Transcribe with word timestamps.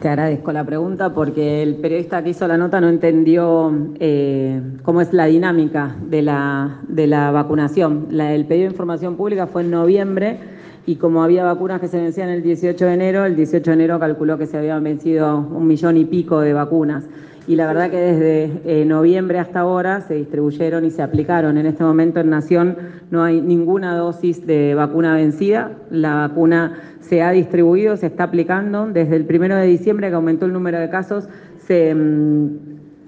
Te 0.00 0.08
agradezco 0.08 0.52
la 0.52 0.62
pregunta 0.64 1.14
porque 1.14 1.62
el 1.62 1.76
periodista 1.76 2.22
que 2.22 2.30
hizo 2.30 2.46
la 2.46 2.58
nota 2.58 2.82
no 2.82 2.88
entendió 2.88 3.72
eh, 3.98 4.60
cómo 4.82 5.00
es 5.00 5.12
la 5.14 5.24
dinámica 5.24 5.96
de 6.02 6.20
la, 6.20 6.80
de 6.86 7.06
la 7.06 7.30
vacunación. 7.30 8.08
La, 8.10 8.34
el 8.34 8.44
pedido 8.44 8.66
de 8.66 8.72
información 8.72 9.16
pública 9.16 9.46
fue 9.46 9.62
en 9.62 9.70
noviembre 9.70 10.38
y 10.86 10.96
como 10.96 11.22
había 11.22 11.44
vacunas 11.44 11.80
que 11.80 11.88
se 11.88 12.00
vencían 12.00 12.28
el 12.28 12.42
18 12.42 12.84
de 12.84 12.94
enero, 12.94 13.24
el 13.24 13.36
18 13.36 13.70
de 13.70 13.74
enero 13.74 13.98
calculó 13.98 14.38
que 14.38 14.46
se 14.46 14.56
habían 14.56 14.82
vencido 14.84 15.38
un 15.38 15.66
millón 15.66 15.96
y 15.96 16.04
pico 16.04 16.40
de 16.40 16.52
vacunas 16.52 17.04
y 17.48 17.54
la 17.54 17.66
verdad 17.66 17.90
que 17.90 17.96
desde 17.96 18.60
eh, 18.64 18.84
noviembre 18.84 19.38
hasta 19.38 19.60
ahora 19.60 20.00
se 20.00 20.14
distribuyeron 20.14 20.84
y 20.84 20.90
se 20.90 21.02
aplicaron. 21.02 21.56
En 21.58 21.66
este 21.66 21.84
momento 21.84 22.18
en 22.18 22.30
Nación 22.30 22.76
no 23.10 23.22
hay 23.22 23.40
ninguna 23.40 23.96
dosis 23.96 24.44
de 24.46 24.74
vacuna 24.74 25.14
vencida. 25.14 25.70
La 25.90 26.14
vacuna 26.14 26.80
se 27.00 27.22
ha 27.22 27.30
distribuido, 27.30 27.96
se 27.96 28.06
está 28.06 28.24
aplicando. 28.24 28.88
Desde 28.88 29.14
el 29.14 29.26
primero 29.26 29.54
de 29.54 29.66
diciembre, 29.66 30.08
que 30.08 30.14
aumentó 30.14 30.46
el 30.46 30.52
número 30.52 30.80
de 30.80 30.90
casos, 30.90 31.28
se 31.58 31.94
mm, 31.94 32.58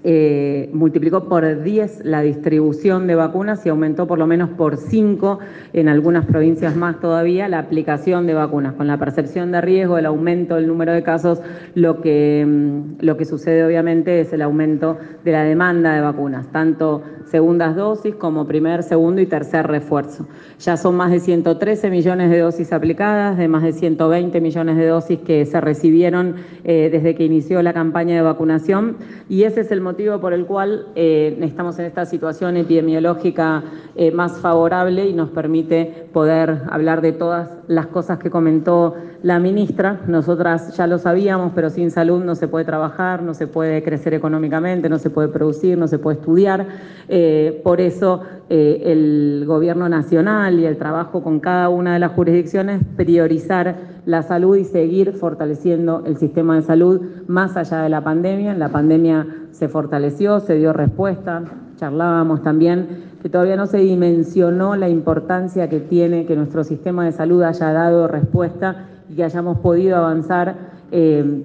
eh, 0.03 0.69
multiplicó 0.73 1.27
por 1.27 1.61
10 1.61 2.05
la 2.05 2.21
distribución 2.21 3.05
de 3.05 3.15
vacunas 3.15 3.65
y 3.65 3.69
aumentó 3.69 4.07
por 4.07 4.17
lo 4.17 4.27
menos 4.27 4.49
por 4.51 4.77
5 4.77 5.39
en 5.73 5.89
algunas 5.89 6.25
provincias 6.25 6.75
más 6.75 7.01
todavía 7.01 7.49
la 7.49 7.59
aplicación 7.59 8.25
de 8.25 8.33
vacunas. 8.33 8.75
Con 8.75 8.87
la 8.87 8.97
percepción 8.97 9.51
de 9.51 9.59
riesgo, 9.59 9.97
el 9.97 10.05
aumento 10.05 10.55
del 10.55 10.67
número 10.67 10.93
de 10.93 11.03
casos, 11.03 11.41
lo 11.75 12.01
que, 12.01 12.45
mm, 12.47 13.03
lo 13.03 13.17
que 13.17 13.25
sucede 13.25 13.65
obviamente 13.65 14.21
es 14.21 14.31
el 14.31 14.41
aumento 14.41 14.97
de 15.25 15.31
la 15.33 15.43
demanda 15.43 15.93
de 15.93 16.01
vacunas, 16.01 16.47
tanto 16.51 17.03
segundas 17.29 17.75
dosis 17.75 18.15
como 18.15 18.47
primer, 18.47 18.83
segundo 18.83 19.21
y 19.21 19.25
tercer 19.25 19.67
refuerzo. 19.67 20.27
Ya 20.59 20.77
son 20.77 20.95
más 20.95 21.11
de 21.11 21.19
113 21.19 21.89
millones 21.89 22.31
de 22.31 22.39
dosis 22.39 22.73
aplicadas, 22.73 23.37
de 23.37 23.47
más 23.47 23.63
de 23.63 23.73
120 23.73 24.41
millones 24.41 24.77
de 24.77 24.87
dosis 24.87 25.19
que 25.19 25.45
se 25.45 25.61
recibieron 25.61 26.35
eh, 26.63 26.89
desde 26.91 27.15
que 27.15 27.25
inició 27.25 27.61
la 27.61 27.73
campaña 27.73 28.15
de 28.15 28.21
vacunación 28.21 28.97
y 29.27 29.43
ese 29.43 29.61
es 29.61 29.71
el 29.71 29.81
motivo 29.89 30.19
por 30.19 30.33
el 30.33 30.45
cual 30.45 30.85
eh, 30.93 31.35
estamos 31.41 31.79
en 31.79 31.85
esta 31.85 32.05
situación 32.05 32.57
epidemiológica 32.57 33.63
eh, 33.95 34.11
más 34.11 34.37
favorable 34.39 35.07
y 35.07 35.13
nos 35.13 35.31
permite 35.31 36.07
poder 36.13 36.61
hablar 36.69 37.01
de 37.01 37.11
todas 37.11 37.49
las 37.67 37.87
cosas 37.87 38.19
que 38.19 38.29
comentó 38.29 38.93
la 39.23 39.39
ministra. 39.39 39.99
Nosotras 40.07 40.77
ya 40.77 40.85
lo 40.85 40.99
sabíamos, 40.99 41.53
pero 41.55 41.71
sin 41.71 41.89
salud 41.89 42.23
no 42.23 42.35
se 42.35 42.47
puede 42.47 42.65
trabajar, 42.65 43.23
no 43.23 43.33
se 43.33 43.47
puede 43.47 43.81
crecer 43.81 44.13
económicamente, 44.13 44.89
no 44.89 44.99
se 44.99 45.09
puede 45.09 45.27
producir, 45.29 45.75
no 45.75 45.87
se 45.87 45.97
puede 45.97 46.19
estudiar. 46.19 46.67
Eh, 47.07 47.59
por 47.63 47.81
eso 47.81 48.21
el 48.51 49.43
gobierno 49.45 49.87
nacional 49.89 50.59
y 50.59 50.65
el 50.65 50.77
trabajo 50.77 51.21
con 51.21 51.39
cada 51.39 51.69
una 51.69 51.93
de 51.93 51.99
las 51.99 52.13
jurisdicciones 52.13 52.81
priorizar 52.95 53.75
la 54.05 54.23
salud 54.23 54.57
y 54.57 54.65
seguir 54.65 55.13
fortaleciendo 55.13 56.01
el 56.07 56.17
sistema 56.17 56.55
de 56.55 56.63
salud 56.63 57.01
más 57.27 57.55
allá 57.57 57.83
de 57.83 57.89
la 57.89 58.03
pandemia. 58.03 58.51
En 58.51 58.59
la 58.59 58.69
pandemia 58.69 59.27
se 59.51 59.67
fortaleció, 59.67 60.39
se 60.39 60.55
dio 60.55 60.73
respuesta, 60.73 61.43
charlábamos 61.77 62.43
también 62.43 63.09
que 63.21 63.29
todavía 63.29 63.55
no 63.55 63.67
se 63.67 63.77
dimensionó 63.77 64.75
la 64.75 64.89
importancia 64.89 65.69
que 65.69 65.79
tiene 65.79 66.25
que 66.25 66.35
nuestro 66.35 66.63
sistema 66.63 67.05
de 67.05 67.11
salud 67.11 67.43
haya 67.43 67.71
dado 67.73 68.07
respuesta 68.07 68.87
y 69.09 69.15
que 69.15 69.23
hayamos 69.23 69.59
podido 69.59 69.97
avanzar 69.97 70.55
eh, 70.91 71.43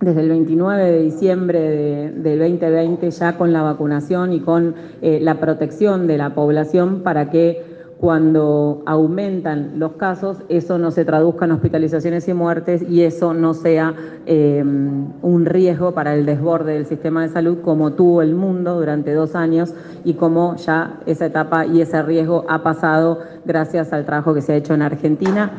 desde 0.00 0.20
el 0.20 0.28
29 0.28 0.84
de 0.84 1.02
diciembre 1.02 1.60
de, 1.60 2.10
del 2.10 2.38
2020 2.38 3.10
ya 3.10 3.36
con 3.36 3.52
la 3.52 3.62
vacunación 3.62 4.32
y 4.32 4.40
con 4.40 4.74
eh, 5.02 5.18
la 5.20 5.40
protección 5.40 6.06
de 6.06 6.18
la 6.18 6.34
población 6.34 7.00
para 7.02 7.30
que 7.30 7.75
cuando 7.98 8.82
aumentan 8.84 9.78
los 9.78 9.92
casos, 9.92 10.38
eso 10.50 10.76
no 10.76 10.90
se 10.90 11.06
traduzca 11.06 11.46
en 11.46 11.52
hospitalizaciones 11.52 12.28
y 12.28 12.34
muertes 12.34 12.82
y 12.86 13.02
eso 13.02 13.32
no 13.32 13.54
sea 13.54 13.94
eh, 14.26 14.62
un 14.62 15.46
riesgo 15.46 15.92
para 15.92 16.14
el 16.14 16.26
desborde 16.26 16.74
del 16.74 16.84
sistema 16.84 17.22
de 17.22 17.30
salud 17.30 17.58
como 17.62 17.94
tuvo 17.94 18.20
el 18.20 18.34
mundo 18.34 18.74
durante 18.78 19.14
dos 19.14 19.34
años 19.34 19.72
y 20.04 20.14
como 20.14 20.56
ya 20.56 21.00
esa 21.06 21.26
etapa 21.26 21.64
y 21.64 21.80
ese 21.80 22.02
riesgo 22.02 22.44
ha 22.48 22.62
pasado 22.62 23.20
gracias 23.46 23.94
al 23.94 24.04
trabajo 24.04 24.34
que 24.34 24.42
se 24.42 24.52
ha 24.52 24.56
hecho 24.56 24.74
en 24.74 24.82
Argentina. 24.82 25.52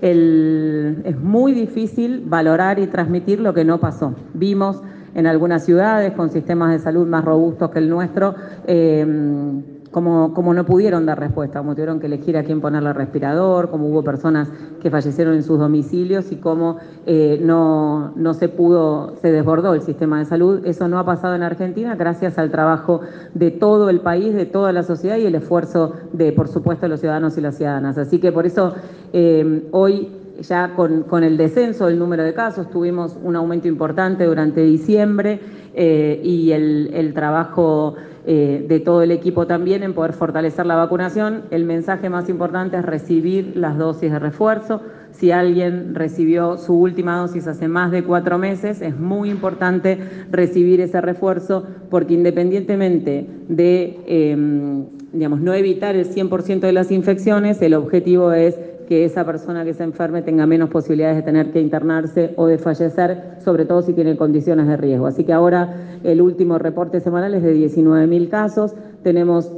Es 0.00 1.18
muy 1.22 1.52
difícil 1.52 2.24
valorar 2.26 2.78
y 2.78 2.88
transmitir 2.88 3.40
lo 3.40 3.54
que 3.54 3.64
no 3.64 3.78
pasó. 3.78 4.14
Vimos 4.34 4.82
en 5.14 5.26
algunas 5.26 5.64
ciudades 5.64 6.12
con 6.12 6.28
sistemas 6.28 6.72
de 6.72 6.78
salud 6.80 7.06
más 7.06 7.24
robustos 7.24 7.70
que 7.70 7.78
el 7.78 7.88
nuestro. 7.88 8.34
Eh, 8.66 9.62
como, 9.94 10.54
no 10.54 10.66
pudieron 10.66 11.06
dar 11.06 11.20
respuesta, 11.20 11.60
como 11.60 11.74
tuvieron 11.74 12.00
que 12.00 12.06
elegir 12.06 12.36
a 12.36 12.42
quién 12.42 12.60
ponerle 12.60 12.92
respirador, 12.92 13.70
como 13.70 13.86
hubo 13.86 14.02
personas 14.02 14.48
que 14.82 14.90
fallecieron 14.90 15.34
en 15.34 15.44
sus 15.44 15.56
domicilios 15.56 16.32
y 16.32 16.36
cómo 16.36 16.78
eh, 17.06 17.38
no, 17.40 18.10
no 18.16 18.34
se 18.34 18.48
pudo, 18.48 19.14
se 19.22 19.30
desbordó 19.30 19.72
el 19.72 19.82
sistema 19.82 20.18
de 20.18 20.24
salud. 20.24 20.66
Eso 20.66 20.88
no 20.88 20.98
ha 20.98 21.06
pasado 21.06 21.36
en 21.36 21.44
Argentina 21.44 21.94
gracias 21.94 22.38
al 22.38 22.50
trabajo 22.50 23.02
de 23.34 23.52
todo 23.52 23.88
el 23.88 24.00
país, 24.00 24.34
de 24.34 24.46
toda 24.46 24.72
la 24.72 24.82
sociedad 24.82 25.16
y 25.16 25.26
el 25.26 25.36
esfuerzo 25.36 25.92
de, 26.12 26.32
por 26.32 26.48
supuesto, 26.48 26.88
los 26.88 26.98
ciudadanos 26.98 27.38
y 27.38 27.40
las 27.40 27.56
ciudadanas. 27.56 27.96
Así 27.96 28.18
que 28.18 28.32
por 28.32 28.46
eso 28.46 28.74
eh, 29.12 29.68
hoy 29.70 30.08
ya 30.40 30.74
con, 30.74 31.24
el 31.24 31.36
descenso 31.36 31.86
del 31.86 31.98
número 31.98 32.22
de 32.22 32.34
casos, 32.34 32.70
tuvimos 32.70 33.16
un 33.22 33.36
aumento 33.36 33.68
importante 33.68 34.24
durante 34.24 34.62
diciembre 34.62 35.40
eh, 35.74 36.20
y 36.22 36.50
el, 36.52 36.90
el 36.92 37.14
trabajo 37.14 37.96
eh, 38.26 38.64
de 38.66 38.80
todo 38.80 39.02
el 39.02 39.10
equipo 39.10 39.46
también 39.46 39.82
en 39.82 39.92
poder 39.92 40.14
fortalecer 40.14 40.64
la 40.64 40.76
vacunación. 40.76 41.42
El 41.50 41.64
mensaje 41.66 42.08
más 42.08 42.30
importante 42.30 42.78
es 42.78 42.82
recibir 42.82 43.54
las 43.54 43.76
dosis 43.76 44.10
de 44.10 44.18
refuerzo. 44.18 44.80
Si 45.10 45.30
alguien 45.30 45.94
recibió 45.94 46.56
su 46.56 46.74
última 46.74 47.18
dosis 47.18 47.46
hace 47.46 47.68
más 47.68 47.90
de 47.90 48.02
cuatro 48.02 48.38
meses, 48.38 48.80
es 48.80 48.98
muy 48.98 49.28
importante 49.28 49.98
recibir 50.30 50.80
ese 50.80 51.02
refuerzo 51.02 51.66
porque 51.90 52.14
independientemente 52.14 53.26
de, 53.48 54.00
em, 54.06 54.86
digamos, 55.12 55.42
no 55.42 55.52
evitar 55.52 55.94
el 55.94 56.06
100% 56.06 56.66
de 56.66 56.72
las 56.72 56.90
infecciones, 56.90 57.60
el 57.60 57.74
objetivo 57.74 58.32
es 58.32 58.58
que 58.86 59.04
esa 59.04 59.24
persona 59.24 59.64
que 59.64 59.74
se 59.74 59.82
enferme 59.82 60.22
tenga 60.22 60.46
menos 60.46 60.70
posibilidades 60.70 61.16
de 61.16 61.22
tener 61.22 61.52
que 61.52 61.60
internarse 61.60 62.32
o 62.36 62.46
de 62.46 62.58
fallecer, 62.58 63.38
sobre 63.44 63.64
todo 63.64 63.82
si 63.82 63.92
tiene 63.92 64.16
condiciones 64.16 64.66
de 64.66 64.76
riesgo. 64.76 65.06
Así 65.06 65.24
que 65.24 65.32
ahora 65.32 65.98
el 66.02 66.20
último 66.20 66.58
reporte 66.58 67.00
semanal 67.00 67.34
es 67.34 67.42
de 67.42 67.54
19.000 67.54 68.28
casos, 68.28 68.74
tenemos 69.02 69.50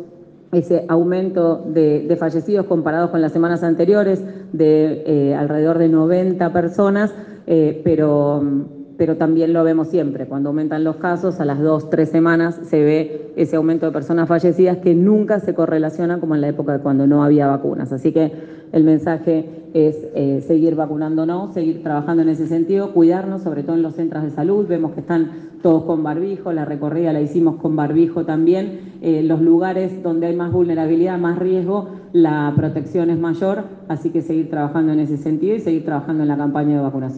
ese 0.52 0.84
aumento 0.88 1.64
de, 1.66 2.16
fallecidos 2.18 2.66
comparados 2.66 3.10
con 3.10 3.20
las 3.20 3.32
semanas 3.32 3.62
anteriores 3.62 4.22
de 4.52 5.02
eh, 5.06 5.34
alrededor 5.34 5.78
de 5.78 5.88
90 5.88 6.52
personas, 6.52 7.12
eh, 7.46 7.80
pero 7.84 8.42
pero 8.96 9.16
también 9.16 9.52
lo 9.52 9.62
vemos 9.64 9.88
siempre. 9.88 10.26
Cuando 10.26 10.50
aumentan 10.50 10.84
los 10.84 10.96
casos, 10.96 11.40
a 11.40 11.44
las 11.44 11.60
dos, 11.60 11.90
tres 11.90 12.08
semanas 12.08 12.58
se 12.64 12.82
ve 12.82 13.32
ese 13.36 13.56
aumento 13.56 13.86
de 13.86 13.92
personas 13.92 14.28
fallecidas 14.28 14.78
que 14.78 14.94
nunca 14.94 15.40
se 15.40 15.54
correlaciona 15.54 16.18
como 16.18 16.34
en 16.34 16.40
la 16.40 16.48
época 16.48 16.72
de 16.72 16.78
cuando 16.80 17.06
no 17.06 17.22
había 17.22 17.46
vacunas. 17.46 17.92
Así 17.92 18.12
que 18.12 18.32
el 18.72 18.84
mensaje 18.84 19.48
es 19.74 19.96
eh, 20.14 20.42
seguir 20.46 20.74
vacunándonos, 20.74 21.52
seguir 21.52 21.82
trabajando 21.82 22.22
en 22.22 22.30
ese 22.30 22.46
sentido, 22.46 22.92
cuidarnos, 22.92 23.42
sobre 23.42 23.62
todo 23.62 23.76
en 23.76 23.82
los 23.82 23.94
centros 23.94 24.22
de 24.22 24.30
salud. 24.30 24.66
Vemos 24.66 24.92
que 24.92 25.00
están 25.00 25.30
todos 25.62 25.84
con 25.84 26.02
barbijo, 26.02 26.52
la 26.52 26.64
recorrida 26.64 27.12
la 27.12 27.20
hicimos 27.20 27.56
con 27.56 27.76
barbijo 27.76 28.24
también. 28.24 28.94
Eh, 29.02 29.22
los 29.22 29.42
lugares 29.42 30.02
donde 30.02 30.28
hay 30.28 30.36
más 30.36 30.52
vulnerabilidad, 30.52 31.18
más 31.18 31.38
riesgo, 31.38 31.90
la 32.12 32.52
protección 32.56 33.10
es 33.10 33.18
mayor, 33.18 33.64
así 33.88 34.10
que 34.10 34.22
seguir 34.22 34.48
trabajando 34.48 34.92
en 34.92 35.00
ese 35.00 35.18
sentido 35.18 35.56
y 35.56 35.60
seguir 35.60 35.84
trabajando 35.84 36.22
en 36.22 36.28
la 36.28 36.36
campaña 36.36 36.76
de 36.76 36.82
vacunación. 36.82 37.14